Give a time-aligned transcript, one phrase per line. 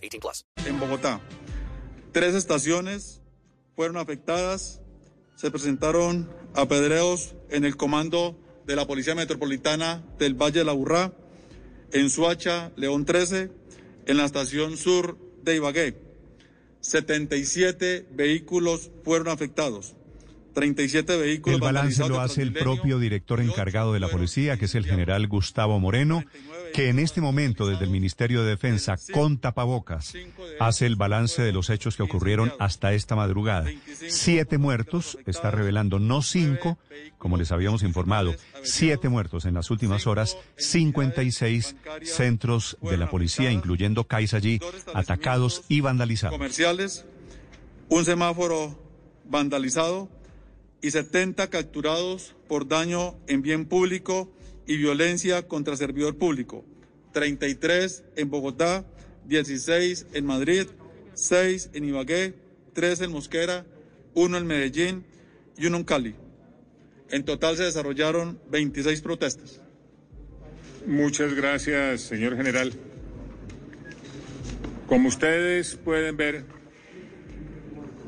[0.00, 0.46] 18 plus.
[0.66, 1.20] En Bogotá,
[2.12, 3.20] tres estaciones
[3.76, 4.80] fueron afectadas.
[5.36, 11.12] Se presentaron apedreos en el comando de la Policía Metropolitana del Valle de la Burrá,
[11.92, 13.50] en Suacha, León 13,
[14.06, 15.96] en la estación sur de Ibagué.
[16.80, 19.96] 77 vehículos fueron afectados.
[20.52, 21.54] 37 vehículos.
[21.56, 25.26] El balance lo hace el propio director encargado de la policía, que es el general
[25.28, 26.24] Gustavo Moreno,
[26.72, 30.14] que en este momento desde el Ministerio de Defensa, con tapabocas,
[30.58, 33.70] hace el balance de los hechos que ocurrieron hasta esta madrugada.
[34.08, 36.78] Siete muertos, está revelando no cinco,
[37.18, 43.50] como les habíamos informado, siete muertos en las últimas horas, 56 centros de la policía,
[43.50, 44.60] incluyendo CAIS allí,
[44.94, 46.36] atacados y vandalizados.
[46.36, 47.04] comerciales,
[47.88, 48.78] un semáforo
[49.24, 50.08] vandalizado
[50.82, 54.32] y 70 capturados por daño en bien público
[54.66, 56.64] y violencia contra servidor público.
[57.12, 58.84] 33 en Bogotá,
[59.26, 60.66] 16 en Madrid,
[61.14, 62.34] 6 en Ibagué,
[62.72, 63.66] 3 en Mosquera,
[64.14, 65.04] 1 en Medellín
[65.56, 66.14] y 1 en Cali.
[67.10, 69.60] En total se desarrollaron 26 protestas.
[70.86, 72.72] Muchas gracias, señor general.
[74.86, 76.44] Como ustedes pueden ver,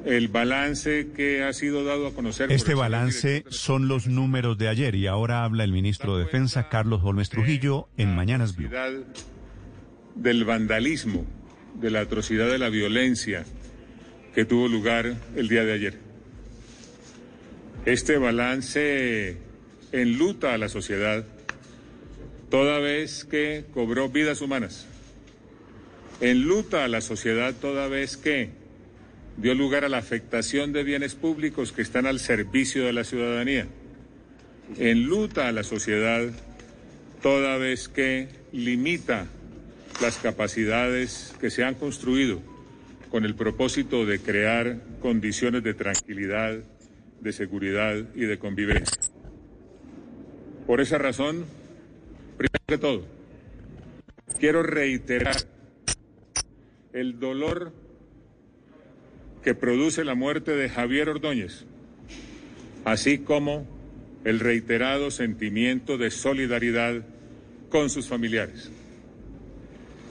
[0.05, 2.51] el balance que ha sido dado a conocer.
[2.51, 7.01] Este balance son los números de ayer y ahora habla el ministro de Defensa, Carlos
[7.03, 8.71] Holmes Trujillo, en Mañanas Blue.
[10.15, 11.25] del vandalismo,
[11.81, 13.45] de la atrocidad de la violencia
[14.35, 15.99] que tuvo lugar el día de ayer.
[17.87, 19.39] Este balance
[19.93, 21.25] enluta a la sociedad
[22.51, 24.87] toda vez que cobró vidas humanas.
[26.21, 28.62] Enluta a la sociedad toda vez que
[29.37, 33.67] dio lugar a la afectación de bienes públicos que están al servicio de la ciudadanía.
[34.79, 36.29] Enluta a la sociedad
[37.23, 39.27] toda vez que limita
[40.01, 42.41] las capacidades que se han construido
[43.11, 46.59] con el propósito de crear condiciones de tranquilidad,
[47.21, 49.01] de seguridad y de convivencia.
[50.67, 51.45] Por esa razón,
[52.37, 53.07] primero que todo,
[54.41, 55.37] quiero reiterar
[56.93, 57.73] el dolor
[59.43, 61.65] que produce la muerte de Javier Ordóñez,
[62.85, 63.67] así como
[64.25, 67.05] el reiterado sentimiento de solidaridad
[67.69, 68.71] con sus familiares,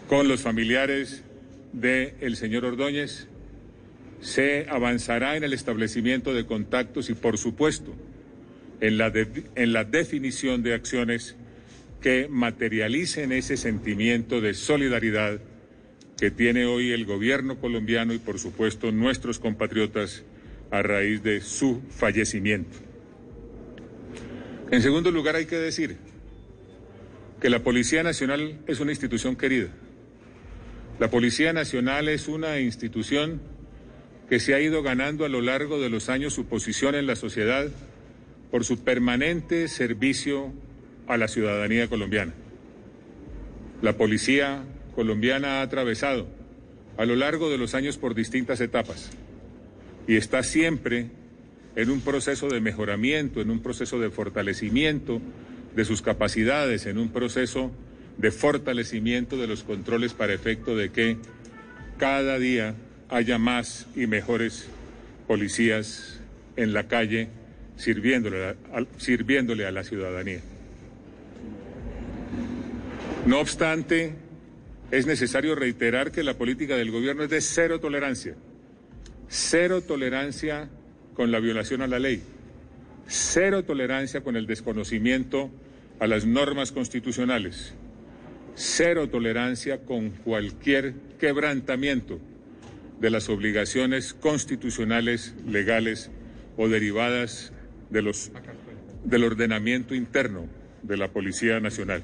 [0.07, 1.23] con los familiares
[1.71, 3.27] del señor Ordóñez.
[4.19, 7.95] Se avanzará en el establecimiento de contactos y, por supuesto,
[8.79, 9.11] en la,
[9.55, 11.35] en la definición de acciones
[12.01, 15.39] que materialicen ese sentimiento de solidaridad
[16.21, 20.23] que tiene hoy el gobierno colombiano y, por supuesto, nuestros compatriotas
[20.69, 22.77] a raíz de su fallecimiento.
[24.69, 25.97] En segundo lugar, hay que decir
[27.41, 29.69] que la Policía Nacional es una institución querida.
[30.99, 33.41] La Policía Nacional es una institución
[34.29, 37.15] que se ha ido ganando a lo largo de los años su posición en la
[37.15, 37.67] sociedad
[38.51, 40.53] por su permanente servicio
[41.07, 42.35] a la ciudadanía colombiana.
[43.81, 44.63] La policía
[44.95, 46.27] colombiana ha atravesado
[46.97, 49.11] a lo largo de los años por distintas etapas
[50.07, 51.07] y está siempre
[51.75, 55.21] en un proceso de mejoramiento, en un proceso de fortalecimiento
[55.75, 57.71] de sus capacidades, en un proceso
[58.17, 61.17] de fortalecimiento de los controles para efecto de que
[61.97, 62.75] cada día
[63.09, 64.67] haya más y mejores
[65.27, 66.19] policías
[66.55, 67.29] en la calle
[67.77, 70.41] sirviéndole a, la ciudadanía.
[73.25, 74.13] No obstante,
[74.91, 78.35] es necesario reiterar que la política del gobierno es de cero tolerancia.
[79.29, 80.69] Cero tolerancia
[81.13, 82.21] con la violación a la ley.
[83.07, 85.49] Cero tolerancia con el desconocimiento
[85.99, 87.73] a las normas constitucionales.
[88.55, 92.19] Cero tolerancia con cualquier quebrantamiento
[92.99, 96.11] de las obligaciones constitucionales, legales
[96.57, 97.53] o derivadas
[97.89, 98.31] de los,
[99.05, 100.47] del ordenamiento interno
[100.83, 102.03] de la Policía Nacional.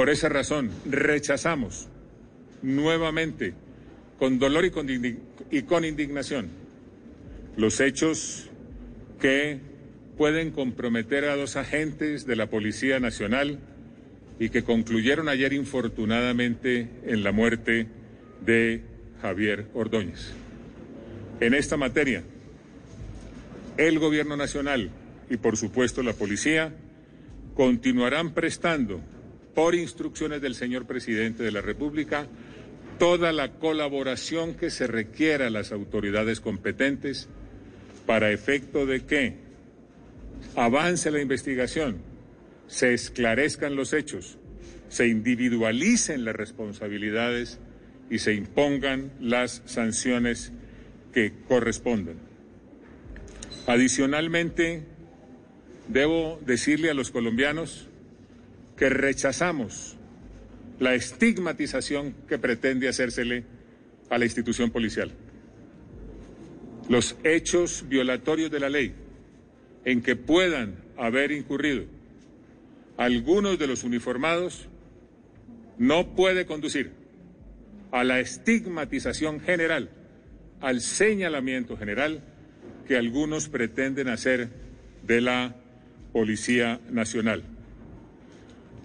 [0.00, 1.86] Por esa razón, rechazamos
[2.62, 3.52] nuevamente,
[4.18, 6.48] con dolor y con, indignación,
[7.58, 8.48] los hechos
[9.20, 9.60] que
[10.16, 13.58] pueden comprometer a dos agentes de la Policía Nacional
[14.38, 17.86] y que concluyeron ayer infortunadamente en la muerte
[18.40, 18.80] de
[19.20, 20.32] Javier Ordóñez.
[21.40, 22.22] En esta materia,
[23.76, 24.88] el Gobierno Nacional
[25.28, 26.72] y por supuesto la Policía
[27.54, 29.02] continuarán prestando,
[29.60, 32.26] por instrucciones del señor presidente de la República,
[32.98, 37.28] toda la colaboración que se requiera a las autoridades competentes
[38.06, 39.34] para efecto de que
[40.56, 41.98] avance la investigación,
[42.68, 44.38] se esclarezcan los hechos,
[44.88, 47.58] se individualicen las responsabilidades
[48.08, 50.54] y se impongan las sanciones
[51.12, 52.16] que correspondan.
[53.66, 54.84] Adicionalmente,
[55.88, 57.90] debo decirle a los colombianos
[58.80, 59.94] que rechazamos
[60.78, 63.44] la estigmatización que pretende hacérsele
[64.08, 65.12] a la institución policial.
[66.88, 68.94] Los hechos violatorios de la ley
[69.84, 71.84] en que puedan haber incurrido
[72.96, 74.66] algunos de los uniformados
[75.76, 76.92] no puede conducir
[77.90, 79.90] a la estigmatización general,
[80.62, 82.22] al señalamiento general
[82.88, 84.48] que algunos pretenden hacer
[85.02, 85.54] de la
[86.14, 87.44] Policía Nacional.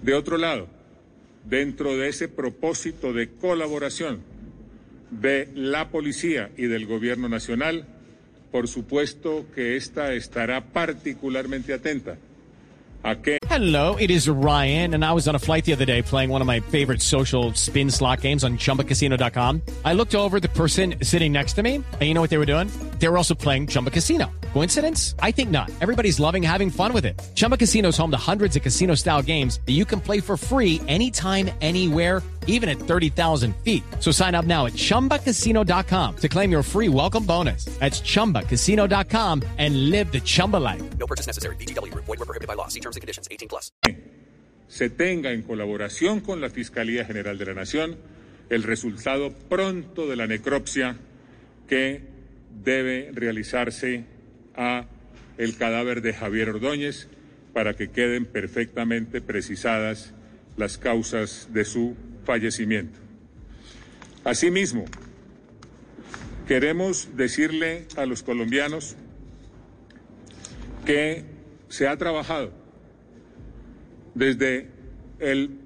[0.06, 0.68] De otro lado,
[1.46, 4.19] dentro de ese propósito de colaboración
[5.10, 7.88] de la policía y del gobierno nacional,
[8.52, 12.19] por supuesto que esta estará particularmente atenta
[13.02, 16.04] a que Hello, it is Ryan, and I was on a flight the other day
[16.04, 19.62] playing one of my favorite social spin slot games on chumbacasino.com.
[19.84, 22.46] I looked over the person sitting next to me, and you know what they were
[22.46, 22.69] doing?
[23.00, 24.31] They were also playing Chumba Casino.
[24.53, 25.15] Coincidence?
[25.19, 25.69] I think not.
[25.81, 27.21] Everybody's loving having fun with it.
[27.36, 30.38] Chumba Casino is home to hundreds of casino style games that you can play for
[30.38, 33.83] free anytime, anywhere, even at 30,000 feet.
[34.00, 37.65] So sign up now at chumbacasino.com to claim your free welcome bonus.
[37.80, 40.97] That's chumbacasino.com and live the Chumba life.
[40.97, 41.57] No purchase necessary.
[41.57, 42.06] VGW Group.
[42.06, 42.69] Void were prohibited by law.
[42.69, 43.27] See terms and conditions.
[43.30, 43.71] 18 plus.
[44.68, 47.95] se tenga en colaboración con la Fiscalía General de la Nación
[48.50, 50.97] el resultado pronto de la necropsia
[51.68, 52.14] que
[52.63, 54.06] debe realizarse
[54.56, 54.86] a
[55.38, 57.10] el cadáver de Javier Ordóñez
[57.54, 60.13] para que queden perfectamente precisadas
[60.57, 63.00] las causas de su fallecimiento.
[64.24, 64.86] Asimismo,
[66.48, 68.96] queremos decirle a los colombianos
[70.86, 71.24] que
[71.69, 72.54] se ha trabajado
[74.13, 74.69] desde
[75.19, 75.60] el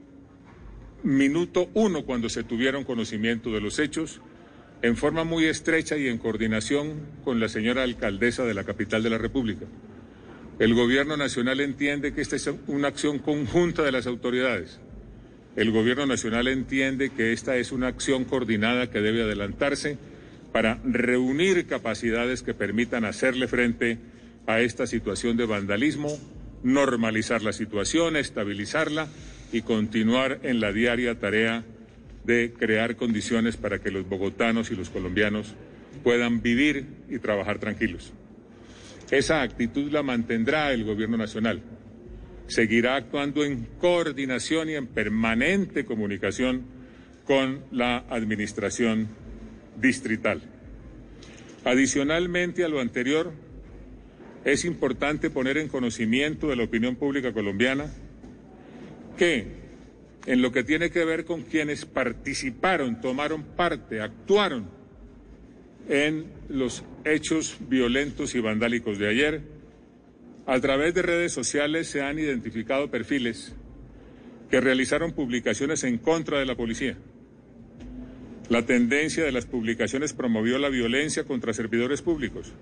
[1.03, 4.21] minuto uno cuando se tuvieron conocimiento de los hechos,
[4.81, 9.09] en forma muy estrecha y en coordinación con la señora alcaldesa de la capital de
[9.09, 9.65] la República.
[10.57, 14.79] El gobierno nacional entiende que esta es una acción conjunta de las autoridades.
[15.55, 19.97] El gobierno nacional entiende que esta es una acción coordinada que debe adelantarse
[20.51, 23.97] para reunir capacidades que permitan hacerle frente
[24.47, 26.17] a esta situación de vandalismo,
[26.63, 29.07] normalizar la situación, estabilizarla
[29.51, 31.63] y continuar en la diaria tarea
[32.29, 35.55] de crear condiciones para que los bogotanos y los colombianos
[36.03, 38.13] puedan vivir y trabajar tranquilos.
[39.09, 41.63] Esa actitud la mantendrá el gobierno nacional.
[42.45, 46.61] Seguirá actuando en coordinación y en permanente comunicación
[47.25, 49.07] con la administración
[49.81, 50.43] distrital.
[51.65, 53.33] Adicionalmente a lo anterior,
[54.45, 57.87] es importante poner en conocimiento de la opinión pública colombiana
[59.17, 59.58] que
[60.29, 64.69] en lo que tiene que ver con quienes participaron, tomaron parte, actuaron
[65.89, 69.41] en los hechos violentos y vandálicos de ayer,
[70.45, 73.55] a través de redes sociales se han identificado perfiles
[74.51, 76.95] que realizaron publicaciones en contra de la policía.
[78.49, 82.53] La tendencia de las publicaciones promovió la violencia contra servidores públicos,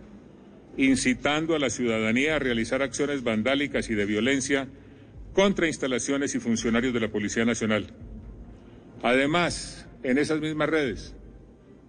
[0.77, 4.69] incitando a la ciudadanía a realizar acciones vandálicas y de violencia
[5.37, 7.85] contra instalaciones y funcionarios de la Policía Nacional.
[9.03, 11.13] Además, en esas mismas redes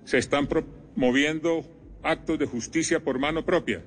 [0.05, 1.65] se están promoviendo
[2.03, 3.83] actos de justicia por mano propia,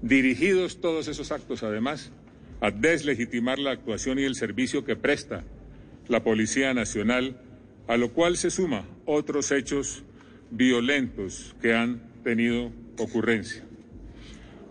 [0.00, 2.12] dirigidos todos esos actos, además,
[2.60, 5.42] a deslegitimar la actuación y el servicio que presta
[6.06, 7.40] la Policía Nacional,
[7.88, 10.04] a lo cual se suma otros hechos
[10.52, 13.64] violentos que han tenido ocurrencia.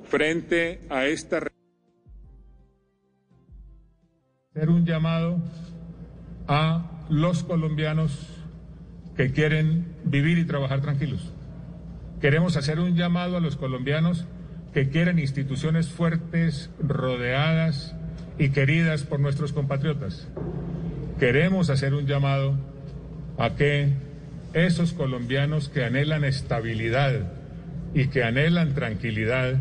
[0.06, 1.42] Frente a esta
[4.86, 5.40] llamado
[6.48, 8.30] a los colombianos
[9.16, 11.32] que quieren vivir y trabajar tranquilos.
[12.22, 14.26] Queremos hacer un llamado a los colombianos
[14.74, 17.96] que quieren instituciones fuertes, rodeadas
[18.38, 20.28] y queridas por nuestros compatriotas.
[21.20, 22.56] Queremos hacer un llamado
[23.38, 23.94] a que
[24.54, 27.32] esos colombianos que anhelan estabilidad
[27.94, 29.56] y que anhelan tranquilidad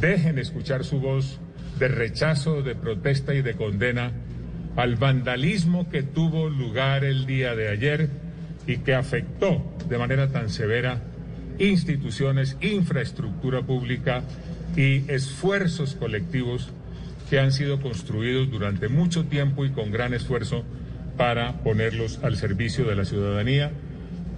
[0.00, 1.40] dejen escuchar su voz
[1.78, 4.12] de rechazo, de protesta y de condena
[4.76, 8.08] al vandalismo que tuvo lugar el día de ayer
[8.66, 11.02] y que afectó de manera tan severa
[11.58, 14.22] instituciones, infraestructura pública
[14.76, 16.70] y esfuerzos colectivos
[17.28, 20.64] que han sido construidos durante mucho tiempo y con gran esfuerzo
[21.16, 23.72] para ponerlos al servicio de la ciudadanía,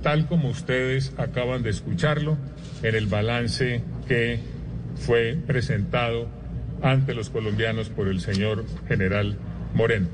[0.02, 2.36] tal como ustedes acaban de escucharlo
[2.82, 4.40] en el balance que
[4.96, 6.28] fue presentado
[6.82, 9.36] ante los colombianos por el señor general
[9.74, 10.08] Moreno.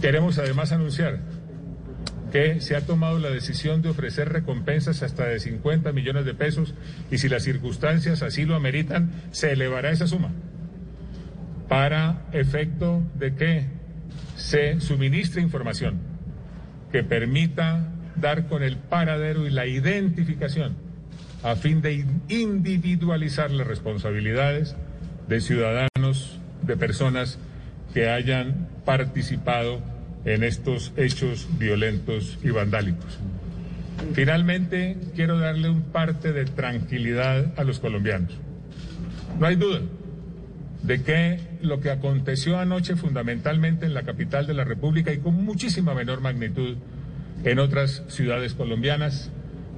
[0.00, 1.20] Queremos además anunciar
[2.32, 6.74] que se ha tomado la decisión de ofrecer recompensas hasta de 50 millones de pesos
[7.10, 10.32] y si las circunstancias así lo ameritan, se elevará esa suma
[11.68, 13.66] para efecto de que
[14.36, 15.98] se suministre información
[16.92, 20.76] que permita dar con el paradero y la identificación
[21.42, 24.76] a fin de individualizar las responsabilidades
[25.28, 27.38] de ciudadanos, de personas
[27.92, 29.80] que hayan participado
[30.24, 33.18] en estos hechos violentos y vandálicos.
[34.12, 38.32] Finalmente, quiero darle un parte de tranquilidad a los colombianos.
[39.38, 39.80] No hay duda
[40.82, 45.44] de que lo que aconteció anoche fundamentalmente en la capital de la República y con
[45.44, 46.76] muchísima menor magnitud
[47.44, 49.30] en otras ciudades colombianas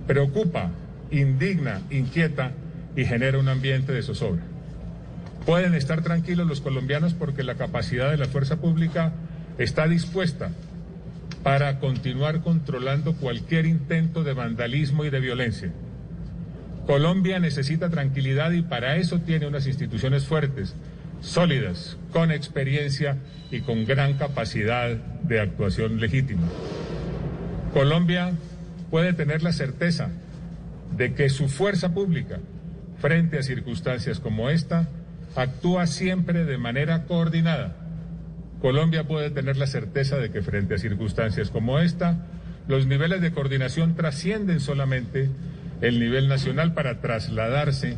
[0.07, 0.71] preocupa,
[1.11, 2.53] indigna, inquieta
[2.97, 4.43] y genera un ambiente de zozobra.
[5.49, 9.15] Pueden estar tranquilos los colombianos porque la capacidad de la fuerza pública
[9.57, 10.51] está dispuesta
[11.43, 15.73] para continuar controlando cualquier intento de vandalismo y de violencia.
[16.85, 20.75] Colombia necesita tranquilidad y para eso tiene unas instituciones fuertes,
[21.23, 23.17] sólidas, con experiencia
[23.51, 26.47] y con gran capacidad de actuación legítima.
[27.73, 28.33] Colombia
[28.91, 30.11] puede tener la certeza
[30.95, 32.39] de que su fuerza pública,
[32.99, 34.87] frente a circunstancias como esta,
[35.37, 37.89] actúa siempre de manera coordinada
[38.61, 42.27] Colombia puede tener la certeza de que frente a circunstancias como esta,
[42.67, 45.31] los niveles de coordinación trascienden solamente
[45.81, 47.97] el nivel nacional para trasladarse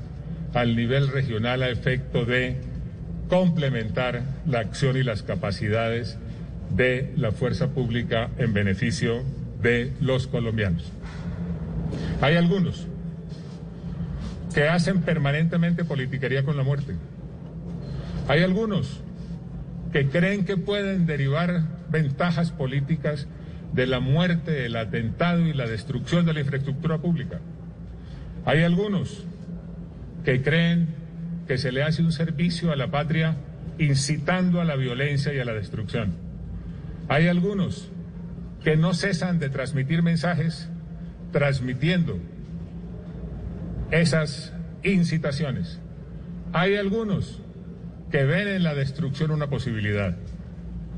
[0.53, 2.61] al nivel regional a efecto de
[3.29, 6.19] complementar la acción y las capacidades
[6.71, 9.23] de la fuerza pública en beneficio
[9.63, 10.93] de los colombianos.
[12.21, 12.87] Hay algunos
[14.53, 16.97] que hacen permanentemente politiquería con la muerte.
[18.29, 19.01] Hay algunos
[19.93, 23.27] que creen que pueden derivar ventajas políticas
[23.73, 27.41] de la muerte, el atentado y la destrucción de la infraestructura pública.
[28.45, 29.25] Hay algunos
[30.25, 30.89] que creen
[31.47, 33.37] que se le hace un servicio a la patria
[33.79, 36.15] incitando a la violencia y a la destrucción.
[37.09, 37.91] Hay algunos
[38.63, 40.69] que no cesan de transmitir mensajes
[41.33, 42.19] transmitiendo
[43.91, 45.81] esas incitaciones.
[46.53, 47.41] Hay algunos
[48.11, 50.17] que ven en la destrucción una posibilidad.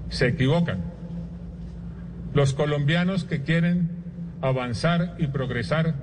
[0.08, 0.82] Se equivocan.
[2.34, 3.90] Los colombianos que quieren
[4.40, 5.94] avanzar y progresar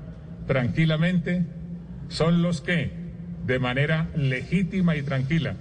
[0.48, 1.46] tranquilamente
[2.08, 2.92] son los que,
[3.46, 5.56] de manera legítima y tranquila,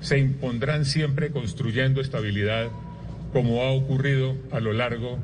[0.00, 2.68] se impondrán siempre construyendo estabilidad
[3.32, 5.18] como ha ocurrido a lo largo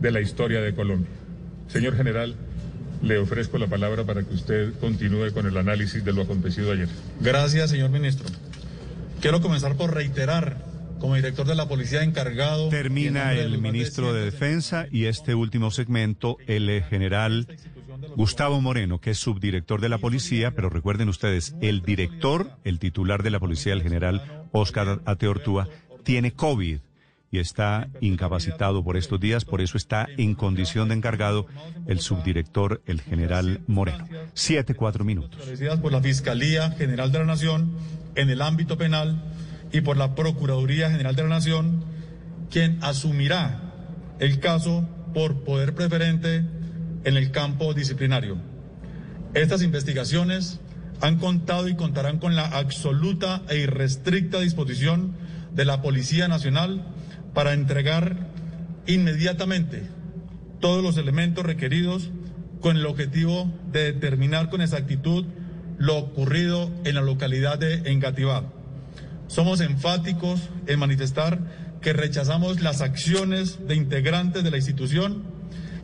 [0.00, 1.10] de la historia de Colombia.
[1.68, 2.34] Señor general,
[3.02, 6.88] le ofrezco la palabra para que usted continúe con el análisis de lo acontecido ayer.
[7.20, 8.26] Gracias, señor ministro.
[9.20, 10.58] Quiero comenzar por reiterar,
[11.00, 12.68] como director de la policía encargado.
[12.68, 17.48] Termina el ministro de Defensa y este último segmento, el general
[18.16, 23.22] Gustavo Moreno, que es subdirector de la policía, pero recuerden ustedes, el director, el titular
[23.22, 25.68] de la policía, el general Oscar Ateortúa,
[26.04, 26.78] tiene COVID
[27.30, 31.46] y está incapacitado por estos días, por eso está en condición de encargado
[31.86, 34.06] el subdirector, el general Moreno.
[34.34, 35.40] Siete, cuatro minutos.
[35.82, 37.72] Por la Fiscalía General de la Nación
[38.14, 39.22] en el ámbito penal
[39.72, 41.84] y por la Procuraduría General de la Nación,
[42.50, 43.60] quien asumirá
[44.18, 46.44] el caso por poder preferente
[47.04, 48.38] en el campo disciplinario.
[49.34, 50.60] Estas investigaciones
[51.00, 55.14] han contado y contarán con la absoluta e irrestricta disposición
[55.52, 56.84] de la Policía Nacional
[57.34, 58.16] para entregar
[58.86, 59.82] inmediatamente
[60.60, 62.10] todos los elementos requeridos
[62.60, 65.24] con el objetivo de determinar con exactitud
[65.78, 68.44] lo ocurrido en la localidad de Engativá.
[69.28, 71.38] Somos enfáticos en manifestar
[71.80, 75.22] que rechazamos las acciones de integrantes de la institución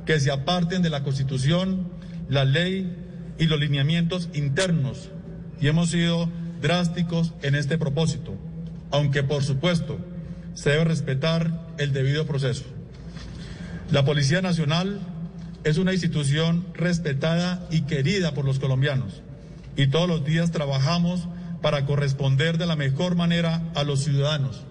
[0.04, 1.88] que se aparten de la Constitución,
[2.28, 2.92] la ley
[3.38, 5.10] y los lineamientos internos
[5.60, 6.28] y hemos sido
[6.60, 8.34] drásticos en este propósito,
[8.90, 9.98] aunque por supuesto
[10.54, 12.64] se debe respetar el debido proceso.
[13.90, 15.00] La Policía Nacional
[15.64, 19.22] es una institución respetada y querida por los colombianos
[19.76, 21.28] y todos los días trabajamos
[21.62, 24.62] para corresponder de la mejor manera a los ciudadanos,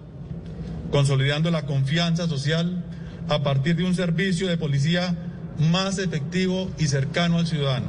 [0.90, 2.84] consolidando la confianza social
[3.28, 5.16] a partir de un servicio de policía
[5.58, 7.86] más efectivo y cercano al ciudadano.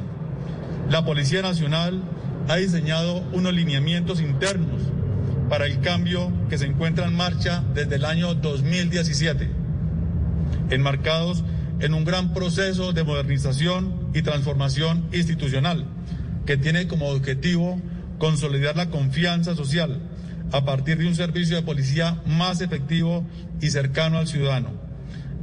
[0.90, 2.02] La Policía Nacional
[2.48, 4.82] ha diseñado unos lineamientos internos
[5.48, 9.48] para el cambio que se encuentra en marcha desde el año 2017,
[10.70, 11.44] enmarcados
[11.80, 15.86] en un gran proceso de modernización y transformación institucional
[16.46, 17.80] que tiene como objetivo
[18.18, 20.00] consolidar la confianza social
[20.52, 23.26] a partir de un servicio de policía más efectivo
[23.60, 24.70] y cercano al ciudadano.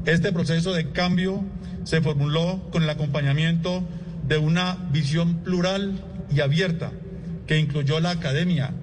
[0.06, 1.44] Este proceso de cambio
[1.84, 3.84] se formuló con el acompañamiento
[4.28, 6.02] de una visión plural
[6.34, 6.92] y abierta
[7.48, 8.74] que incluyó la academia,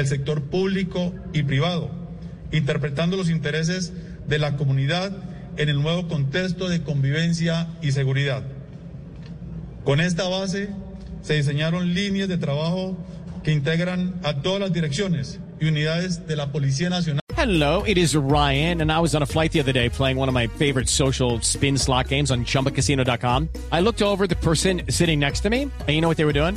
[0.00, 1.90] el sector público y privado,
[2.52, 3.92] interpretando los intereses
[4.26, 5.12] de la comunidad
[5.56, 8.42] en el nuevo contexto de convivencia y seguridad.
[9.84, 10.68] Con esta base
[11.22, 12.96] se diseñaron líneas de trabajo
[13.42, 17.20] que integran a todas las direcciones y unidades de la Policía Nacional.
[17.36, 20.28] Hello, it is Ryan, and I was on a flight the other day playing one
[20.28, 23.48] of my favorite social spin slot games on chumbacasino.com.
[23.70, 26.32] I looked over the person sitting next to me, and you know what they were
[26.32, 26.56] doing?